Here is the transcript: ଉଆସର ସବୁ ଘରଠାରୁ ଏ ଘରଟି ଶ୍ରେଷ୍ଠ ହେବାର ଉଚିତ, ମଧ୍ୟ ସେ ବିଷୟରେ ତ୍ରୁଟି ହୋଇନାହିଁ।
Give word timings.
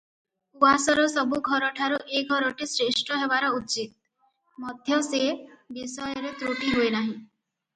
ଉଆସର 0.67 1.01
ସବୁ 1.15 1.41
ଘରଠାରୁ 1.49 1.99
ଏ 2.13 2.21
ଘରଟି 2.31 2.69
ଶ୍ରେଷ୍ଠ 2.71 3.19
ହେବାର 3.25 3.51
ଉଚିତ, 3.59 3.95
ମଧ୍ୟ 4.65 5.01
ସେ 5.11 5.21
ବିଷୟରେ 5.79 6.33
ତ୍ରୁଟି 6.43 6.75
ହୋଇନାହିଁ। 6.81 7.15